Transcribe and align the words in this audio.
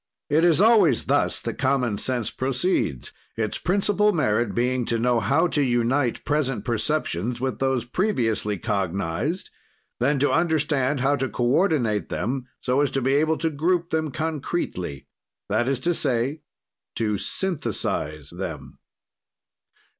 "It 0.31 0.43
is 0.43 0.59
always 0.59 1.05
thus 1.05 1.39
that 1.41 1.59
common 1.59 1.99
sense 1.99 2.31
proceeds, 2.31 3.11
its 3.37 3.59
principal 3.59 4.11
merit 4.13 4.55
being 4.55 4.83
to 4.85 4.97
know 4.97 5.19
how 5.19 5.45
to 5.49 5.61
unite 5.61 6.25
present 6.25 6.65
perceptions 6.65 7.39
with 7.39 7.59
those 7.59 7.85
previously 7.85 8.57
cognized, 8.57 9.51
then 9.99 10.17
to 10.17 10.31
understand 10.31 11.01
how 11.01 11.17
to 11.17 11.29
coordinate 11.29 12.09
them 12.09 12.47
so 12.61 12.81
as 12.81 12.89
to 12.89 13.01
be 13.03 13.13
able 13.13 13.37
to 13.37 13.51
group 13.51 13.91
them 13.91 14.09
concretely, 14.09 15.05
that 15.49 15.67
is 15.67 15.79
to 15.81 15.93
say, 15.93 16.41
to 16.95 17.19
synthesize 17.19 18.31
them. 18.31 18.79